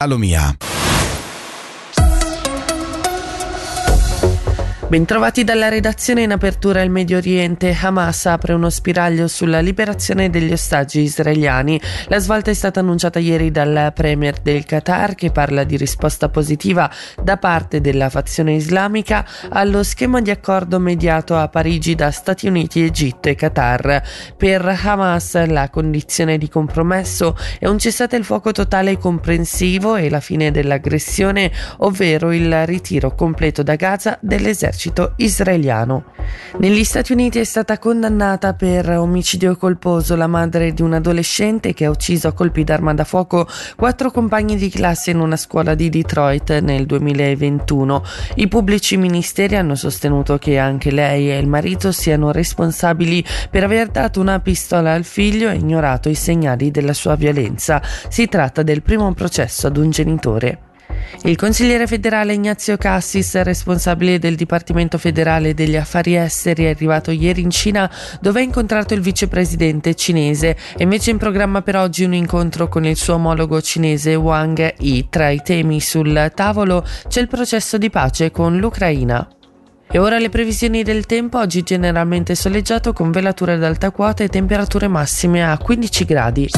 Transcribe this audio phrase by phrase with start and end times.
[0.00, 0.56] Alomia.
[4.88, 7.76] Bentrovati dalla redazione in apertura il Medio Oriente.
[7.78, 11.78] Hamas apre uno spiraglio sulla liberazione degli ostaggi israeliani.
[12.06, 16.90] La svolta è stata annunciata ieri dal premier del Qatar che parla di risposta positiva
[17.22, 22.82] da parte della fazione islamica allo schema di accordo mediato a Parigi da Stati Uniti,
[22.82, 24.02] Egitto e Qatar.
[24.38, 30.20] Per Hamas la condizione di compromesso è un cessate il fuoco totale comprensivo e la
[30.20, 36.04] fine dell'aggressione, ovvero il ritiro completo da Gaza dell'esercito dell'esercito israeliano.
[36.58, 41.84] Negli Stati Uniti è stata condannata per omicidio colposo la madre di un adolescente che
[41.84, 43.46] ha ucciso a colpi d'arma da fuoco
[43.76, 48.04] quattro compagni di classe in una scuola di Detroit nel 2021.
[48.36, 53.88] I pubblici ministeri hanno sostenuto che anche lei e il marito siano responsabili per aver
[53.88, 57.82] dato una pistola al figlio e ignorato i segnali della sua violenza.
[58.08, 60.67] Si tratta del primo processo ad un genitore.
[61.22, 67.40] Il consigliere federale Ignazio Cassis, responsabile del Dipartimento federale degli affari esteri, è arrivato ieri
[67.40, 67.90] in Cina
[68.20, 72.84] dove ha incontrato il vicepresidente cinese e invece in programma per oggi un incontro con
[72.84, 75.08] il suo omologo cinese Wang Yi.
[75.10, 79.28] Tra i temi sul tavolo c'è il processo di pace con l'Ucraina.
[79.90, 84.28] E ora le previsioni del tempo, oggi generalmente soleggiato con velature ad alta quota e
[84.28, 86.48] temperature massime a 15 gradi.